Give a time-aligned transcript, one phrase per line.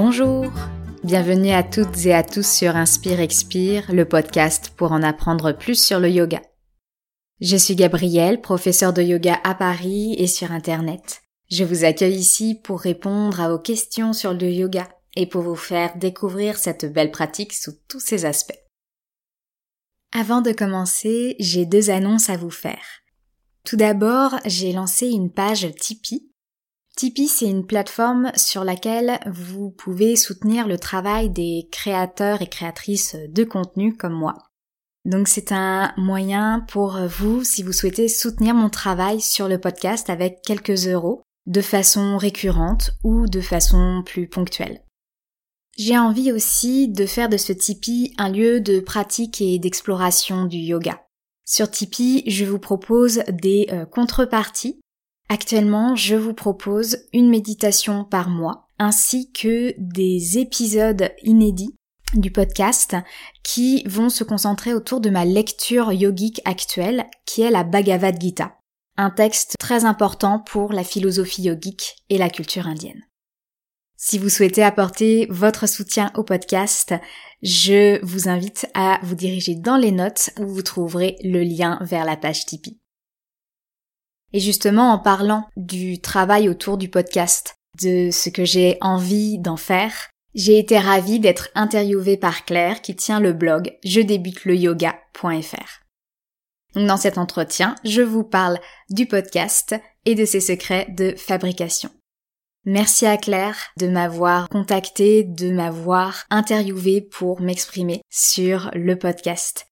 [0.00, 0.46] Bonjour
[1.02, 5.74] Bienvenue à toutes et à tous sur Inspire Expire, le podcast pour en apprendre plus
[5.74, 6.40] sur le yoga.
[7.40, 11.22] Je suis Gabrielle, professeure de yoga à Paris et sur Internet.
[11.50, 15.56] Je vous accueille ici pour répondre à vos questions sur le yoga et pour vous
[15.56, 18.62] faire découvrir cette belle pratique sous tous ses aspects.
[20.12, 23.02] Avant de commencer, j'ai deux annonces à vous faire.
[23.64, 26.30] Tout d'abord, j'ai lancé une page Tipeee.
[26.98, 33.14] Tipeee, c'est une plateforme sur laquelle vous pouvez soutenir le travail des créateurs et créatrices
[33.28, 34.34] de contenu comme moi.
[35.04, 40.10] Donc c'est un moyen pour vous, si vous souhaitez soutenir mon travail sur le podcast
[40.10, 44.82] avec quelques euros, de façon récurrente ou de façon plus ponctuelle.
[45.78, 50.58] J'ai envie aussi de faire de ce Tipeee un lieu de pratique et d'exploration du
[50.58, 51.00] yoga.
[51.44, 54.80] Sur Tipeee, je vous propose des euh, contreparties.
[55.30, 61.74] Actuellement, je vous propose une méditation par mois ainsi que des épisodes inédits
[62.14, 62.96] du podcast
[63.42, 68.56] qui vont se concentrer autour de ma lecture yogique actuelle qui est la Bhagavad Gita,
[68.96, 73.04] un texte très important pour la philosophie yogique et la culture indienne.
[73.98, 76.94] Si vous souhaitez apporter votre soutien au podcast,
[77.42, 82.04] je vous invite à vous diriger dans les notes où vous trouverez le lien vers
[82.04, 82.78] la page Tipeee.
[84.32, 89.56] Et justement, en parlant du travail autour du podcast, de ce que j'ai envie d'en
[89.56, 94.56] faire, j'ai été ravie d'être interviewée par Claire qui tient le blog je débute le
[94.56, 95.80] yoga.fr.
[96.74, 98.58] Dans cet entretien, je vous parle
[98.90, 101.90] du podcast et de ses secrets de fabrication.
[102.64, 109.67] Merci à Claire de m'avoir contacté, de m'avoir interviewé pour m'exprimer sur le podcast.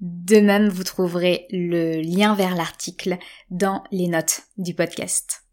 [0.00, 3.18] De même, vous trouverez le lien vers l'article
[3.50, 5.44] dans les notes du podcast.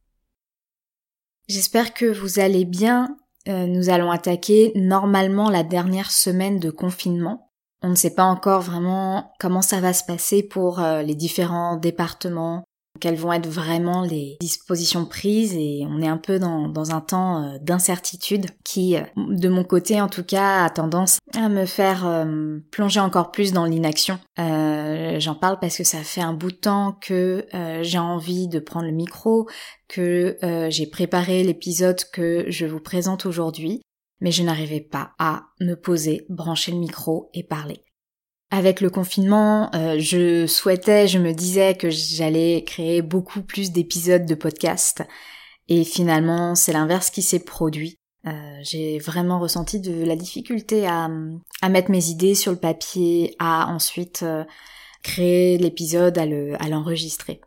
[1.48, 3.18] J'espère que vous allez bien.
[3.48, 7.52] Euh, nous allons attaquer normalement la dernière semaine de confinement.
[7.82, 11.76] On ne sait pas encore vraiment comment ça va se passer pour euh, les différents
[11.76, 12.64] départements,
[13.04, 17.44] quelles vont être vraiment les dispositions prises et on est un peu dans, un temps
[17.44, 22.08] euh, d'incertitude qui, euh, de mon côté en tout cas, a tendance à me faire
[22.08, 24.20] euh, plonger encore plus dans l'inaction.
[24.38, 27.46] J'en parle parce que ça fait un bout de temps que
[27.82, 29.48] j'ai envie de prendre le micro,
[29.88, 30.38] que
[30.70, 33.82] j'ai préparé l'épisode que je vous présente aujourd'hui,
[34.22, 37.83] mais je n'arrivais pas à me poser, brancher le micro et parler.
[38.56, 44.28] Avec le confinement, euh, je souhaitais, je me disais que j'allais créer beaucoup plus d'épisodes
[44.28, 45.02] de podcast.
[45.70, 47.98] Et finalement, c'est l'inverse qui s'est produit.
[48.28, 51.10] Euh, j'ai vraiment ressenti de la difficulté à,
[51.64, 54.44] à, mettre mes idées sur le papier, à ensuite euh,
[55.02, 57.42] créer l'épisode, à l'enregistrer.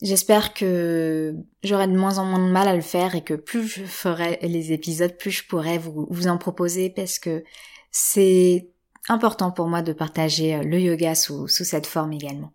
[0.00, 3.68] J'espère que j'aurai de moins en moins de mal à le faire et que plus
[3.68, 7.44] je ferai les épisodes, plus je pourrai vous, vous en proposer parce que
[7.90, 8.70] c'est
[9.08, 12.52] important pour moi de partager euh, le yoga sous, cette forme également.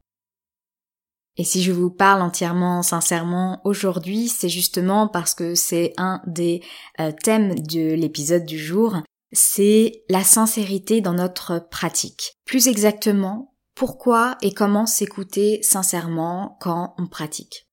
[1.38, 6.62] Et si je vous parle entièrement sincèrement aujourd'hui, c'est justement parce que c'est un des
[7.00, 8.98] euh, thèmes de l'épisode du jour,
[9.32, 12.34] c'est la sincérité dans notre pratique.
[12.46, 17.68] Plus exactement, pourquoi et comment s'écouter sincèrement quand on pratique.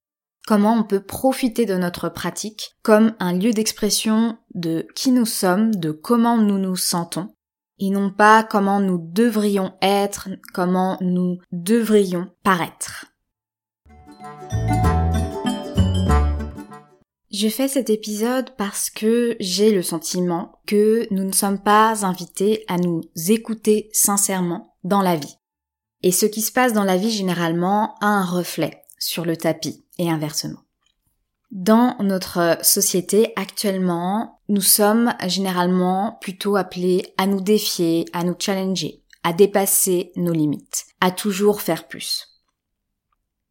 [0.46, 5.74] Comment on peut profiter de notre pratique comme un lieu d'expression de qui nous sommes,
[5.74, 7.34] de comment nous nous sentons,
[7.78, 13.06] et non pas comment nous devrions être, comment nous devrions paraître.
[17.30, 22.64] Je fais cet épisode parce que j'ai le sentiment que nous ne sommes pas invités
[22.66, 25.36] à nous écouter sincèrement dans la vie.
[26.02, 29.84] Et ce qui se passe dans la vie généralement a un reflet sur le tapis
[29.98, 30.60] et inversement.
[31.50, 39.02] Dans notre société actuellement, nous sommes généralement plutôt appelés à nous défier, à nous challenger,
[39.22, 42.26] à dépasser nos limites, à toujours faire plus.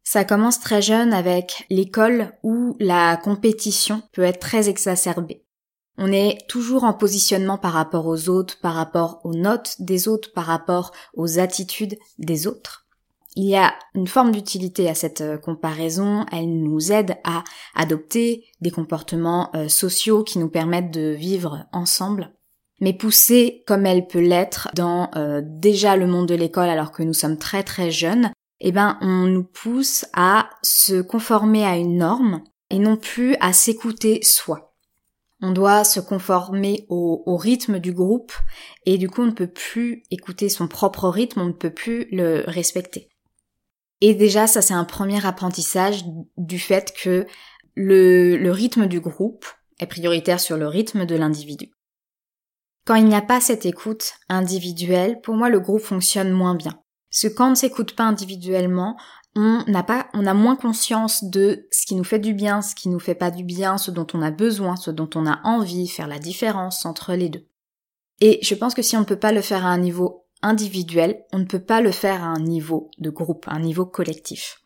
[0.04, 5.44] Ça commence très jeune avec l'école où la compétition peut être très exacerbée.
[5.98, 10.32] On est toujours en positionnement par rapport aux autres, par rapport aux notes des autres,
[10.32, 12.85] par rapport aux attitudes des autres.
[13.38, 17.44] Il y a une forme d'utilité à cette euh, comparaison, elle nous aide à
[17.74, 22.32] adopter des comportements euh, sociaux qui nous permettent de vivre ensemble.
[22.80, 27.02] Mais poussée comme elle peut l'être dans euh, déjà le monde de l'école alors que
[27.02, 31.98] nous sommes très très jeunes, eh ben on nous pousse à se conformer à une
[31.98, 34.74] norme et non plus à s'écouter soi.
[35.42, 38.32] On doit se conformer au, au, rythme du groupe
[38.86, 42.08] et du coup on ne peut plus écouter son propre rythme, on ne peut plus
[42.10, 43.10] le respecter.
[44.00, 46.04] Et déjà, ça c'est un premier apprentissage
[46.36, 47.26] du fait que
[47.74, 49.46] le, rythme du groupe
[49.78, 51.70] est prioritaire sur le rythme de l'individu.
[52.86, 56.80] Quand il n'y a pas cette écoute individuelle, pour moi le groupe fonctionne moins bien.
[57.10, 58.96] Parce que quand on ne s'écoute pas individuellement,
[59.34, 62.74] on n'a pas, on a moins conscience de ce qui nous fait du bien, ce
[62.74, 65.40] qui nous fait pas du bien, ce dont on a besoin, ce dont on a
[65.44, 67.46] envie, faire la différence entre les deux.
[68.20, 71.24] Et je pense que si on ne peut pas le faire à un niveau individuel,
[71.32, 74.60] on ne peut pas le faire à un niveau de groupe, à un niveau collectif.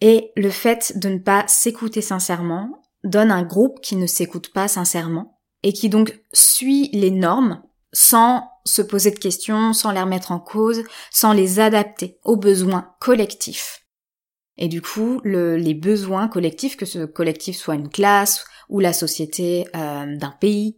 [0.00, 4.68] Et le fait de ne pas s'écouter sincèrement donne un groupe qui ne s'écoute pas
[4.68, 7.62] sincèrement et qui donc suit les normes
[7.92, 12.94] sans se poser de questions, sans les remettre en cause, sans les adapter aux besoins
[13.00, 13.86] collectifs.
[14.56, 19.66] Et du coup, les besoins collectifs, que ce collectif soit une classe ou la société
[19.74, 20.76] euh, d'un pays,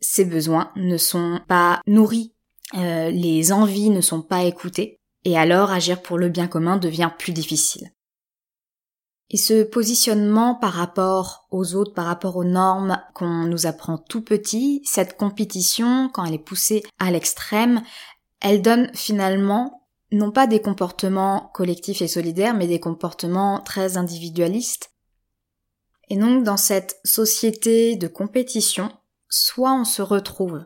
[0.00, 2.34] ces besoins ne sont pas nourris,
[2.74, 7.10] euh, les envies ne sont pas écoutées, et alors agir pour le bien commun devient
[7.18, 7.90] plus difficile.
[9.32, 14.22] Et ce positionnement par rapport aux autres, par rapport aux normes qu'on nous apprend tout
[14.22, 17.82] petit, cette compétition, quand elle est poussée à l'extrême,
[18.40, 24.90] elle donne finalement non pas des comportements collectifs et solidaires, mais des comportements très individualistes.
[26.08, 28.90] Et donc dans cette société de compétition,
[29.28, 30.64] soit on se retrouve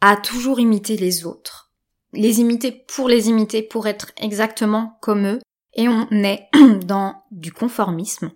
[0.00, 1.72] à toujours imiter les autres,
[2.12, 5.40] les imiter pour les imiter, pour être exactement comme eux,
[5.74, 6.48] et on est
[6.84, 8.32] dans du conformisme.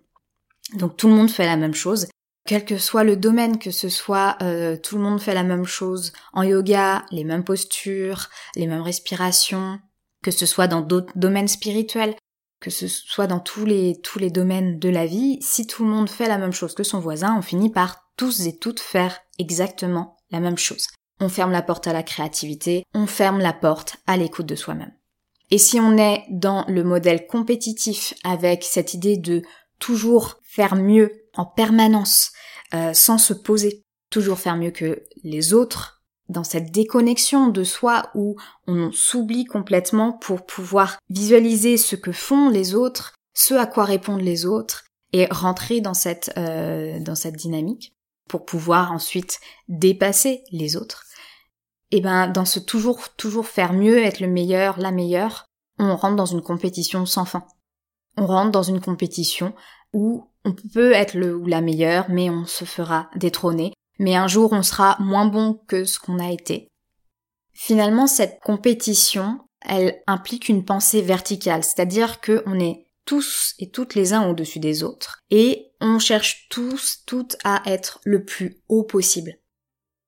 [0.74, 2.06] Donc tout le monde fait la même chose,
[2.46, 5.66] quel que soit le domaine, que ce soit euh, tout le monde fait la même
[5.66, 9.78] chose en yoga, les mêmes postures, les mêmes respirations,
[10.22, 12.14] que ce soit dans d'autres domaines spirituels,
[12.60, 15.90] que ce soit dans tous les tous les domaines de la vie, si tout le
[15.90, 19.18] monde fait la même chose que son voisin, on finit par tous et toutes faire
[19.38, 20.86] exactement la même chose.
[21.20, 24.92] On ferme la porte à la créativité, on ferme la porte à l'écoute de soi-même.
[25.50, 29.42] Et si on est dans le modèle compétitif avec cette idée de
[29.78, 32.32] toujours faire mieux en permanence,
[32.72, 38.10] euh, sans se poser, toujours faire mieux que les autres, dans cette déconnexion de soi
[38.14, 38.36] où
[38.66, 44.22] on s'oublie complètement pour pouvoir visualiser ce que font les autres, ce à quoi répondent
[44.22, 47.94] les autres, et rentrer dans cette, euh, dans cette dynamique
[48.28, 51.04] pour pouvoir ensuite dépasser les autres
[51.92, 55.46] et eh ben dans ce toujours toujours faire mieux, être le meilleur, la meilleure,
[55.78, 57.44] on rentre dans une compétition sans fin.
[58.16, 59.54] On rentre dans une compétition
[59.92, 64.28] où on peut être le ou la meilleure, mais on se fera détrôner, mais un
[64.28, 66.68] jour on sera moins bon que ce qu'on a été.
[67.52, 73.94] Finalement, cette compétition, elle implique une pensée verticale, c'est-à-dire que on est tous et toutes
[73.94, 78.84] les uns au-dessus des autres, et on cherche tous, toutes à être le plus haut
[78.84, 79.39] possible.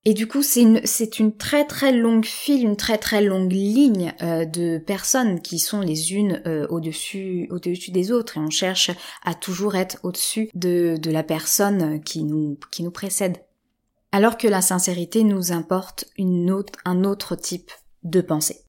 [0.05, 3.53] Et du coup, c'est une, c'est une très très longue file, une très très longue
[3.53, 8.49] ligne euh, de personnes qui sont les unes euh, au-dessus, au-dessus des autres, et on
[8.49, 8.91] cherche
[9.23, 13.37] à toujours être au-dessus de, de la personne qui nous, qui nous précède.
[14.11, 17.71] Alors que la sincérité nous importe une autre, un autre type
[18.03, 18.65] de pensée.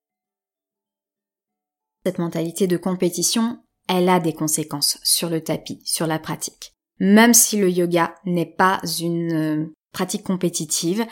[2.06, 3.58] Cette mentalité de compétition,
[3.88, 6.75] elle a des conséquences sur le tapis, sur la pratique.
[7.00, 11.06] Même si le yoga n'est pas une euh, pratique compétitive,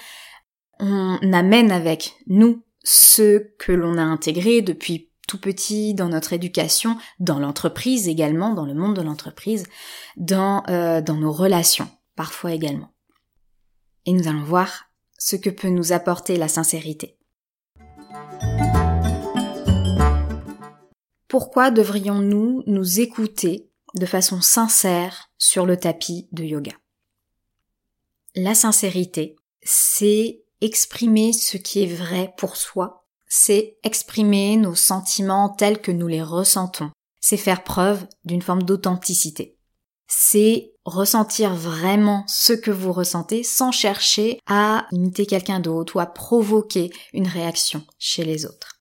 [0.79, 6.99] on amène avec nous ce que l'on a intégré depuis tout petit dans notre éducation,
[7.19, 9.65] dans l'entreprise également, dans le monde de l'entreprise,
[10.17, 12.93] dans, euh, dans nos relations, parfois également.
[14.05, 14.87] Et nous allons voir
[15.17, 17.17] ce que peut nous apporter la sincérité.
[21.29, 26.73] Pourquoi devrions-nous nous écouter de façon sincère sur le tapis de yoga?
[28.35, 35.81] La sincérité, c'est exprimer ce qui est vrai pour soi, c'est exprimer nos sentiments tels
[35.81, 39.59] que nous les ressentons, c'est faire preuve d'une forme d'authenticité.
[40.09, 46.07] C'est ressentir vraiment ce que vous ressentez sans chercher à imiter quelqu'un d'autre ou à
[46.07, 48.81] provoquer une réaction chez les autres.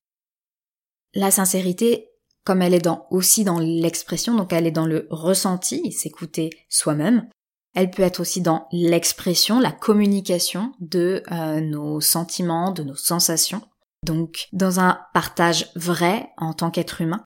[1.14, 2.10] La sincérité,
[2.44, 7.28] comme elle est aussi dans l'expression, donc elle est dans le ressenti, s'écouter soi-même,
[7.74, 13.62] elle peut être aussi dans l'expression, la communication de euh, nos sentiments, de nos sensations.
[14.04, 17.24] Donc dans un partage vrai en tant qu'être humain.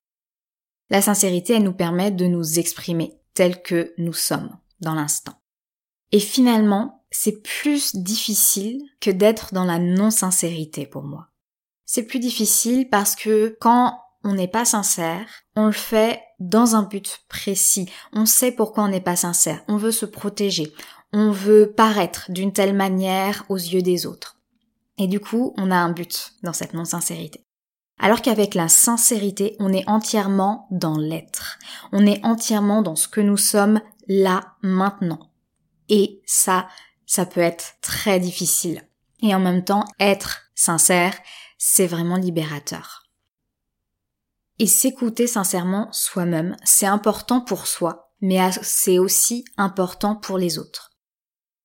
[0.91, 5.35] La sincérité, elle nous permet de nous exprimer tels que nous sommes dans l'instant.
[6.13, 11.29] Et finalement, c'est plus difficile que d'être dans la non-sincérité pour moi.
[11.85, 16.83] C'est plus difficile parce que quand on n'est pas sincère, on le fait dans un
[16.83, 17.89] but précis.
[18.13, 19.63] On sait pourquoi on n'est pas sincère.
[19.69, 20.73] On veut se protéger.
[21.13, 24.39] On veut paraître d'une telle manière aux yeux des autres.
[24.99, 27.45] Et du coup, on a un but dans cette non-sincérité.
[27.99, 31.59] Alors qu'avec la sincérité, on est entièrement dans l'être.
[31.93, 35.31] On est entièrement dans ce que nous sommes là, maintenant.
[35.89, 36.67] Et ça
[37.07, 38.83] ça peut être très difficile.
[39.23, 41.17] Et en même temps, être sincère,
[41.57, 43.06] c'est vraiment libérateur.
[44.59, 50.93] Et s'écouter sincèrement soi-même, c'est important pour soi, mais c'est aussi important pour les autres.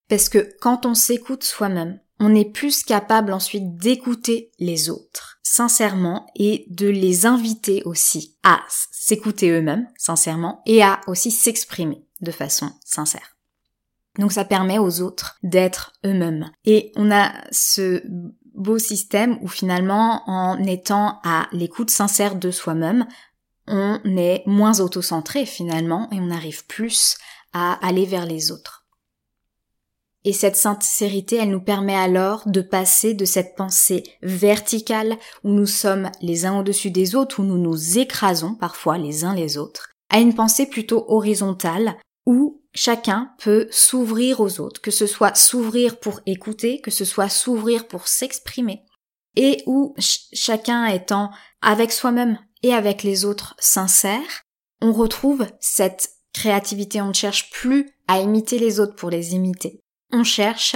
[0.10, 6.28] Parce que quand on s'écoute soi-même, on est plus capable ensuite d'écouter les autres sincèrement
[6.36, 12.72] et de les inviter aussi à s'écouter eux-mêmes sincèrement et à aussi s'exprimer de façon
[12.86, 13.36] sincère.
[14.20, 16.52] Donc ça permet aux autres d'être eux-mêmes.
[16.66, 18.04] Et on a ce
[18.54, 23.08] beau système où finalement, en étant à l'écoute sincère de soi-même,
[23.68, 27.18] on est moins autocentré finalement et on arrive plus
[27.54, 28.82] à aller vers les autres.
[30.24, 35.66] Et cette sincérité, elle nous permet alors de passer de cette pensée verticale où nous
[35.66, 39.90] sommes les uns au-dessus des autres, où nous nous écrasons parfois les uns les autres,
[40.10, 46.00] à une pensée plutôt horizontale où chacun peut s'ouvrir aux autres, que ce soit s'ouvrir
[46.00, 48.84] pour écouter, que ce soit s'ouvrir pour s'exprimer,
[49.36, 54.44] et où chacun étant avec soi-même et avec les autres sincères,
[54.82, 59.80] on retrouve cette créativité, on ne cherche plus à imiter les autres pour les imiter.
[60.12, 60.76] On cherche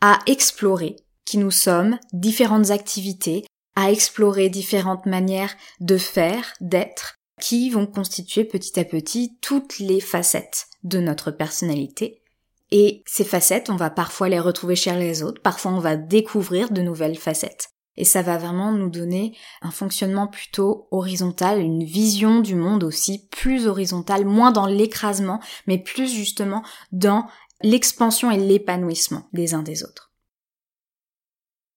[0.00, 3.44] à explorer qui nous sommes, différentes activités,
[3.76, 10.00] à explorer différentes manières de faire, d'être, qui vont constituer petit à petit toutes les
[10.00, 12.22] facettes de notre personnalité.
[12.70, 16.70] Et ces facettes, on va parfois les retrouver chez les autres, parfois on va découvrir
[16.70, 17.70] de nouvelles facettes.
[17.96, 23.28] Et ça va vraiment nous donner un fonctionnement plutôt horizontal, une vision du monde aussi
[23.28, 27.26] plus horizontale, moins dans l'écrasement, mais plus justement dans
[27.62, 30.12] l'expansion et l'épanouissement des uns des autres.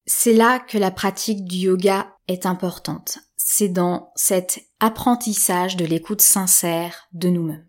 [0.08, 3.20] C'est là que la pratique du yoga est importante.
[3.36, 7.66] C'est dans cet apprentissage de l'écoute sincère de nous-mêmes.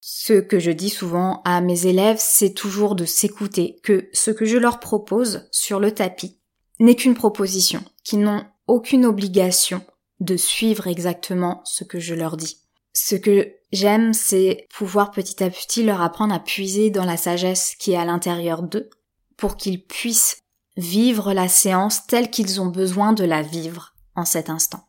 [0.00, 4.44] Ce que je dis souvent à mes élèves, c'est toujours de s'écouter, que ce que
[4.44, 6.40] je leur propose sur le tapis
[6.80, 9.84] n'est qu'une proposition, qu'ils n'ont aucune obligation
[10.20, 12.58] de suivre exactement ce que je leur dis.
[12.94, 17.74] Ce que j'aime, c'est pouvoir petit à petit leur apprendre à puiser dans la sagesse
[17.78, 18.90] qui est à l'intérieur d'eux,
[19.36, 20.38] pour qu'ils puissent
[20.76, 24.87] vivre la séance telle qu'ils ont besoin de la vivre en cet instant.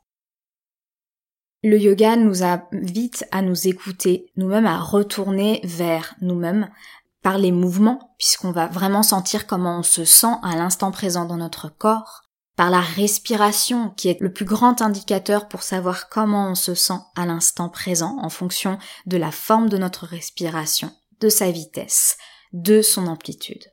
[1.62, 6.70] Le yoga nous invite à nous écouter, nous-mêmes à retourner vers nous-mêmes
[7.22, 11.36] par les mouvements, puisqu'on va vraiment sentir comment on se sent à l'instant présent dans
[11.36, 12.24] notre corps,
[12.56, 17.00] par la respiration, qui est le plus grand indicateur pour savoir comment on se sent
[17.16, 22.18] à l'instant présent en fonction de la forme de notre respiration, de sa vitesse,
[22.54, 23.66] de son amplitude.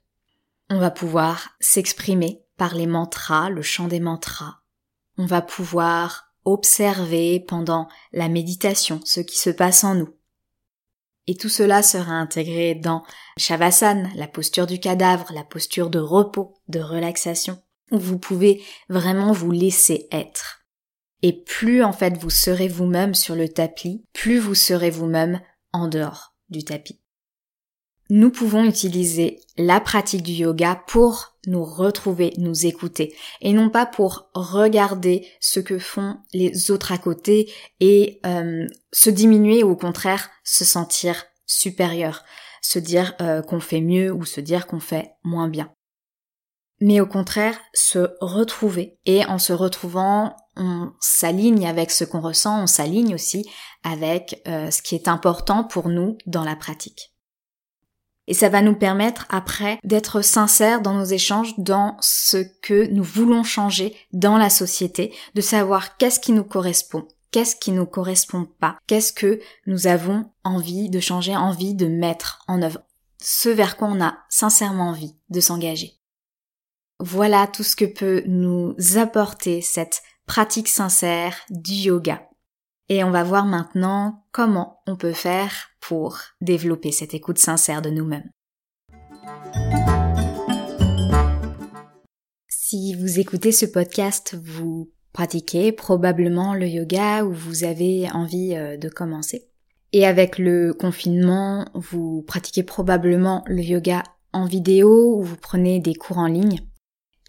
[0.71, 4.57] On va pouvoir s'exprimer par les mantras, le chant des mantras.
[5.19, 10.09] On va pouvoir observer pendant la méditation ce qui se passe en nous.
[11.27, 13.03] Et tout cela sera intégré dans
[13.37, 17.61] Shavasana, la posture du cadavre, la posture de repos, de relaxation,
[17.91, 20.61] où vous pouvez vraiment vous laisser être.
[21.23, 25.41] Et plus en fait vous serez vous-même sur le tapis, plus vous serez vous-même
[25.73, 27.01] en dehors du tapis
[28.09, 33.87] nous pouvons utiliser la pratique du yoga pour nous retrouver, nous écouter, et non pas
[33.87, 39.77] pour regarder ce que font les autres à côté et euh, se diminuer ou au
[39.77, 42.25] contraire se sentir supérieur,
[42.63, 45.71] se dire euh, qu'on fait mieux ou se dire qu'on fait moins bien.
[46.81, 48.99] Mais au contraire, se retrouver.
[49.07, 53.49] Et en se retrouvant, on s'aligne avec ce qu'on ressent, on s'aligne aussi
[53.83, 57.16] avec euh, ce qui est important pour nous dans la pratique.
[58.29, 63.05] Et ça va nous permettre après d'être sincères dans nos échanges, dans ce que nous
[63.05, 68.49] voulons changer dans la société, de savoir qu'est-ce qui nous correspond, qu'est-ce qui nous correspond
[68.59, 72.81] pas, qu'est-ce que nous avons envie de changer, envie de mettre en œuvre,
[73.23, 75.95] ce vers quoi on a sincèrement envie de s'engager.
[76.99, 82.26] Voilà tout ce que peut nous apporter cette pratique sincère du yoga.
[82.89, 87.91] Et on va voir maintenant comment on peut faire pour développer cette écoute sincère de
[87.91, 88.31] nous-mêmes.
[92.49, 98.77] Si vous écoutez ce podcast, vous pratiquez probablement le yoga ou vous avez envie euh,
[98.77, 99.49] de commencer.
[99.93, 105.95] Et avec le confinement, vous pratiquez probablement le yoga en vidéo ou vous prenez des
[105.95, 106.61] cours en ligne.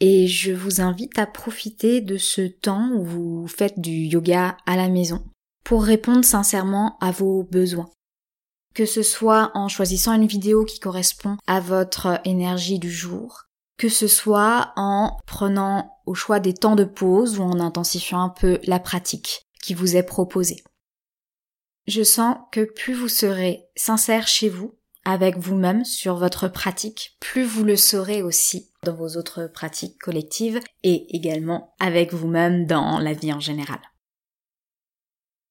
[0.01, 4.75] Et je vous invite à profiter de ce temps où vous faites du yoga à
[4.75, 5.23] la maison
[5.67, 7.89] pour répondre sincèrement à vos besoins.
[8.73, 13.43] Que ce soit en choisissant une vidéo qui correspond à votre énergie du jour,
[13.77, 18.29] que ce soit en prenant au choix des temps de pause ou en intensifiant un
[18.29, 20.63] peu la pratique qui vous est proposée.
[21.85, 27.43] Je sens que plus vous serez sincère chez vous, avec vous-même sur votre pratique, plus
[27.43, 33.11] vous le saurez aussi dans vos autres pratiques collectives et également avec vous-même dans la
[33.11, 33.79] vie en général.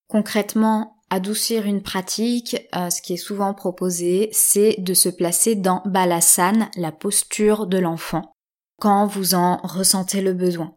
[0.08, 5.82] Concrètement, adoucir une pratique, euh, ce qui est souvent proposé, c'est de se placer dans
[5.84, 8.32] balasana, la posture de l'enfant,
[8.80, 10.74] quand vous en ressentez le besoin.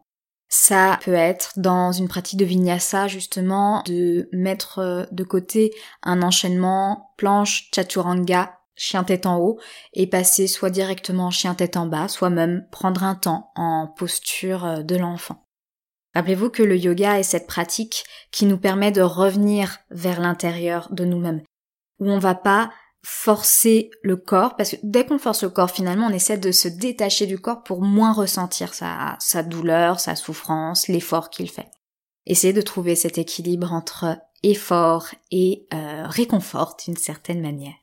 [0.48, 5.72] Ça peut être dans une pratique de vinyasa justement de mettre euh, de côté
[6.02, 9.60] un enchaînement planche chaturanga chien tête en haut
[9.92, 14.64] et passer soit directement chien tête en bas, soit même prendre un temps en posture
[14.64, 15.46] euh, de l'enfant.
[16.14, 21.04] Rappelez-vous que le yoga est cette pratique qui nous permet de revenir vers l'intérieur de
[21.04, 21.42] nous-mêmes,
[22.00, 22.70] où on va pas
[23.02, 26.68] forcer le corps, parce que dès qu'on force le corps, finalement, on essaie de se
[26.68, 31.70] détacher du corps pour moins ressentir sa, douleur, sa souffrance, l'effort qu'il fait.
[32.26, 37.74] Essayez de trouver cet équilibre entre effort et euh, réconfort d'une certaine manière.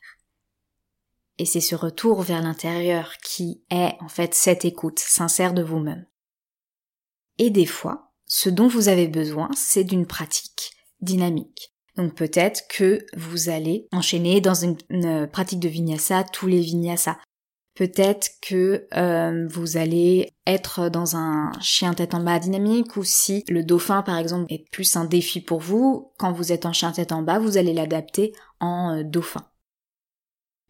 [1.40, 6.06] Et c'est ce retour vers l'intérieur qui est en fait cette écoute sincère de vous-même.
[7.38, 11.74] Et des fois, ce dont vous avez besoin, c'est d'une pratique dynamique.
[11.96, 14.78] Donc peut-être que vous allez enchaîner dans une,
[15.28, 17.18] pratique de vinyasa tous les vinyasa.
[17.74, 23.44] Peut-être que euh, vous allez être dans un chien tête en bas dynamique ou si
[23.50, 26.92] le dauphin par exemple est plus un défi pour vous, quand vous êtes en chien
[26.92, 29.46] tête en bas, vous allez l'adapter en euh, dauphin.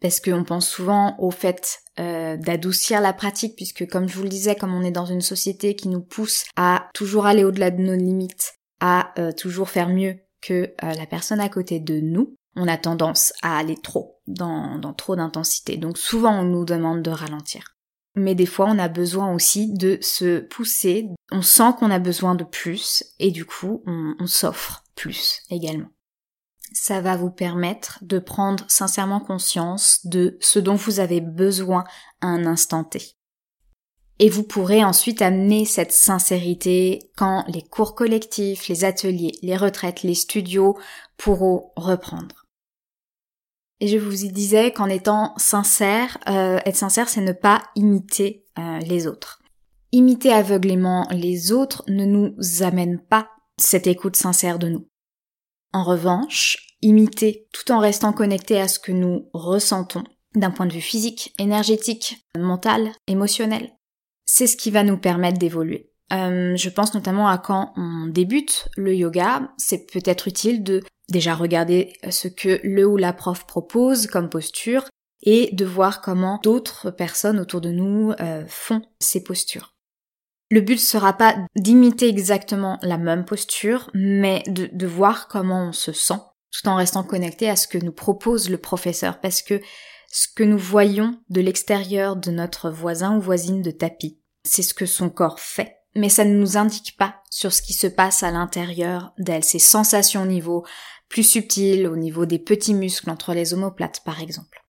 [0.00, 4.28] Parce qu'on pense souvent au fait euh, d'adoucir la pratique, puisque comme je vous le
[4.28, 7.82] disais, comme on est dans une société qui nous pousse à toujours aller au-delà de
[7.82, 12.68] nos limites, à toujours faire mieux, que euh, la personne à côté de nous, on
[12.68, 15.76] a tendance à aller trop, dans, dans trop d'intensité.
[15.76, 17.74] Donc souvent on nous demande de ralentir.
[18.14, 22.34] Mais des fois on a besoin aussi de se pousser, on sent qu'on a besoin
[22.34, 25.88] de plus et du coup on s'offre plus également.
[26.72, 31.84] Ça va vous permettre de prendre sincèrement conscience de ce dont vous avez besoin
[32.20, 33.16] à un instant T.
[34.20, 40.02] Et vous pourrez ensuite amener cette sincérité quand les cours collectifs, les ateliers, les retraites,
[40.02, 40.76] les studios
[41.16, 42.46] pourront reprendre.
[43.80, 48.44] Et je vous y disais qu'en étant sincère, euh, être sincère, c'est ne pas imiter
[48.58, 49.40] euh, les autres.
[49.92, 54.88] Imiter aveuglément les autres ne nous amène pas cette écoute sincère de nous.
[55.72, 60.04] En revanche, imiter tout en restant connecté à ce que nous ressentons
[60.34, 63.72] d'un point de vue physique, énergétique, mental, émotionnel,
[64.24, 65.90] c'est ce qui va nous permettre d'évoluer.
[66.12, 71.34] Euh, je pense notamment à quand on débute le yoga, c'est peut-être utile de déjà
[71.34, 74.84] regarder ce que le ou la prof propose comme posture
[75.22, 79.74] et de voir comment d'autres personnes autour de nous euh, font ces postures.
[80.50, 85.72] Le but sera pas d'imiter exactement la même posture, mais de, de voir comment on
[85.72, 89.60] se sent, tout en restant connecté à ce que nous propose le professeur, parce que
[90.10, 94.18] ce que nous voyons de l'extérieur de notre voisin ou voisine de tapis.
[94.44, 97.74] C'est ce que son corps fait, mais ça ne nous indique pas sur ce qui
[97.74, 100.64] se passe à l'intérieur d'elle, ses sensations au niveau
[101.10, 104.64] plus subtil, au niveau des petits muscles entre les omoplates par exemple.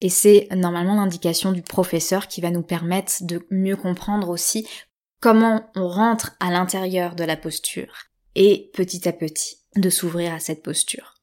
[0.00, 4.66] Et c'est normalement l'indication du professeur qui va nous permettre de mieux comprendre aussi
[5.22, 7.94] comment on rentre à l'intérieur de la posture
[8.34, 11.14] et petit à petit de s'ouvrir à cette posture.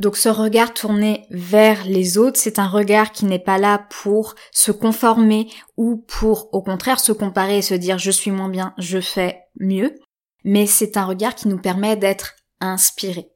[0.00, 4.34] Donc ce regard tourné vers les autres, c'est un regard qui n'est pas là pour
[4.50, 8.74] se conformer ou pour au contraire se comparer et se dire je suis moins bien,
[8.78, 9.94] je fais mieux,
[10.42, 13.30] mais c'est un regard qui nous permet d'être inspiré,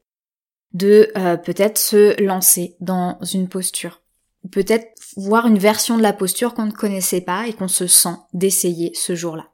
[0.73, 4.01] de euh, peut-être se lancer dans une posture,
[4.51, 8.15] peut-être voir une version de la posture qu'on ne connaissait pas et qu'on se sent
[8.33, 9.47] d'essayer ce jour-là.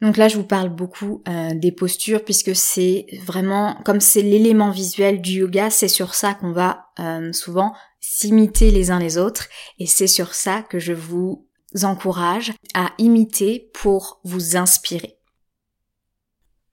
[0.00, 4.70] Donc là, je vous parle beaucoup euh, des postures puisque c'est vraiment, comme c'est l'élément
[4.70, 9.48] visuel du yoga, c'est sur ça qu'on va euh, souvent s'imiter les uns les autres
[9.78, 11.48] et c'est sur ça que je vous
[11.82, 15.16] encourage à imiter pour vous inspirer.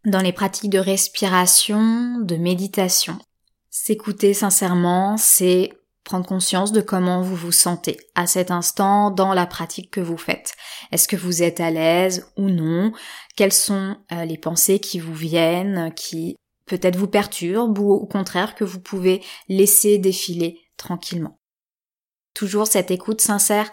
[0.04, 3.18] Dans les pratiques de respiration, de méditation,
[3.70, 5.72] s'écouter sincèrement, c'est
[6.04, 10.18] prendre conscience de comment vous vous sentez à cet instant dans la pratique que vous
[10.18, 10.54] faites.
[10.92, 12.92] Est-ce que vous êtes à l'aise ou non?
[13.36, 16.36] Quelles sont euh, les pensées qui vous viennent, qui
[16.66, 21.40] peut-être vous perturbent ou au contraire que vous pouvez laisser défiler tranquillement?
[22.34, 23.70] Toujours cette écoute sincère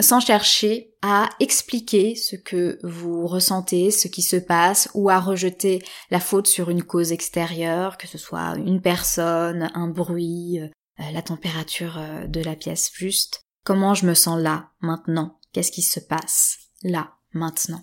[0.00, 5.82] sans chercher à expliquer ce que vous ressentez, ce qui se passe, ou à rejeter
[6.10, 11.22] la faute sur une cause extérieure, que ce soit une personne, un bruit, euh, la
[11.22, 13.46] température euh, de la pièce juste.
[13.64, 15.38] Comment je me sens là, maintenant?
[15.52, 17.82] Qu'est-ce qui se passe là, maintenant?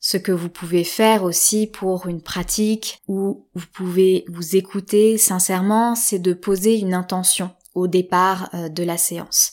[0.00, 5.94] Ce que vous pouvez faire aussi pour une pratique où vous pouvez vous écouter sincèrement,
[5.94, 9.52] c'est de poser une intention au départ euh, de la séance.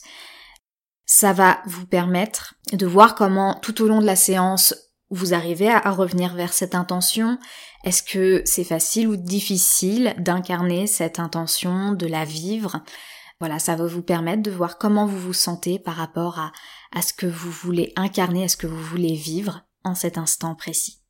[1.06, 4.74] Ça va vous permettre de voir comment tout au long de la séance
[5.12, 7.38] vous arrivez à, revenir vers cette intention
[7.84, 12.82] Est-ce que c'est facile ou difficile d'incarner cette intention, de la vivre?
[13.40, 17.12] Voilà, ça va vous permettre de voir comment vous vous sentez par rapport à, ce
[17.12, 21.00] que vous voulez incarner, à ce que vous voulez vivre en cet instant précis.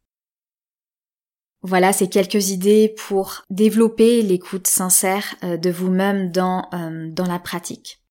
[1.61, 7.39] Voilà, c'est quelques idées pour développer l'écoute sincère euh, de vous-même dans, euh, dans la
[7.39, 8.03] pratique.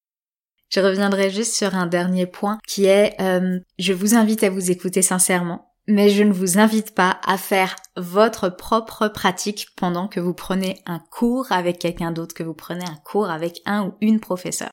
[0.69, 4.71] Je reviendrai juste sur un dernier point qui est euh, je vous invite à vous
[4.71, 10.21] écouter sincèrement mais je ne vous invite pas à faire votre propre pratique pendant que
[10.21, 13.93] vous prenez un cours avec quelqu'un d'autre, que vous prenez un cours avec un ou
[13.99, 14.69] une professeur.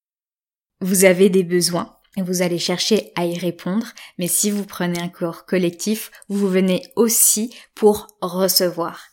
[0.80, 5.00] Vous avez des besoins et vous allez chercher à y répondre, mais si vous prenez
[5.00, 9.08] un cours collectif, vous venez aussi pour recevoir.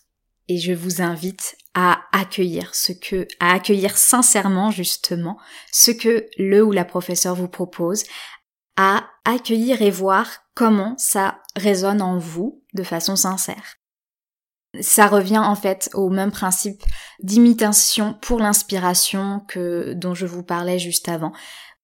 [0.47, 5.39] Et je vous invite à accueillir ce que, à accueillir sincèrement justement
[5.71, 8.03] ce que le ou la professeur vous propose,
[8.77, 13.77] à accueillir et voir comment ça résonne en vous de façon sincère.
[14.81, 16.83] Ça revient en fait au même principe
[17.21, 21.31] d'imitation pour l'inspiration que dont je vous parlais juste avant.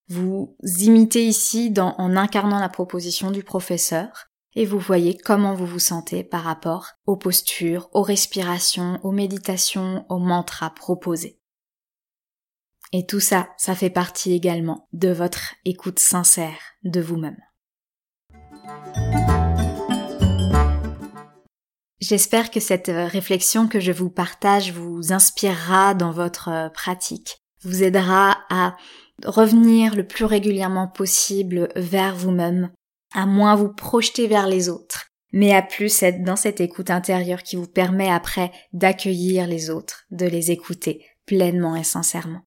[0.10, 5.80] Vous imitez ici en incarnant la proposition du professeur et vous voyez comment vous vous
[5.80, 11.40] sentez par rapport aux postures, aux respirations, aux méditations, aux mantras proposés.
[12.92, 17.38] Et tout ça, ça fait partie également de votre écoute sincère de vous-même.
[22.02, 28.40] J'espère que cette réflexion que je vous partage vous inspirera dans votre pratique, vous aidera
[28.50, 28.76] à
[29.24, 32.72] revenir le plus régulièrement possible vers vous-même,
[33.14, 37.44] à moins vous projeter vers les autres, mais à plus être dans cette écoute intérieure
[37.44, 42.42] qui vous permet après d'accueillir les autres, de les écouter pleinement et sincèrement.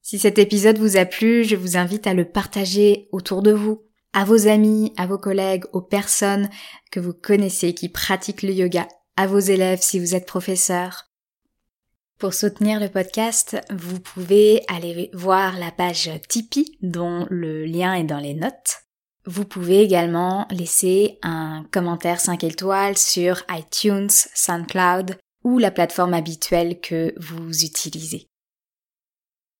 [0.00, 3.82] Si cet épisode vous a plu, je vous invite à le partager autour de vous,
[4.14, 6.48] à vos amis, à vos collègues, aux personnes
[6.90, 11.10] que vous connaissez qui pratiquent le yoga, à vos élèves si vous êtes professeur.
[12.18, 18.04] Pour soutenir le podcast, vous pouvez aller voir la page Tipeee dont le lien est
[18.04, 18.84] dans les notes.
[19.26, 26.80] Vous pouvez également laisser un commentaire 5 étoiles sur iTunes, SoundCloud ou la plateforme habituelle
[26.80, 28.28] que vous utilisez.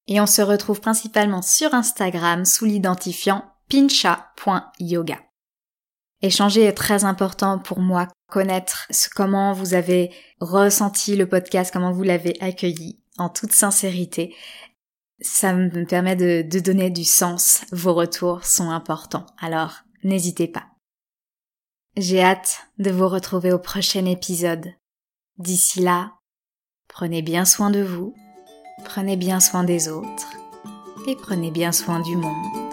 [0.07, 5.19] Et on se retrouve principalement sur Instagram sous l'identifiant pincha.yoga.
[6.21, 12.03] Échanger est très important pour moi, connaître comment vous avez ressenti le podcast, comment vous
[12.03, 14.35] l'avez accueilli, en toute sincérité.
[15.19, 20.65] Ça me permet de donner du sens, vos retours sont importants, alors n'hésitez pas.
[21.97, 24.73] J'ai hâte de vous retrouver au prochain épisode.
[25.37, 26.13] D'ici là,
[26.87, 28.13] prenez bien soin de vous
[28.83, 30.29] Prenez bien soin des autres
[31.07, 32.64] et prenez bien soin du monde.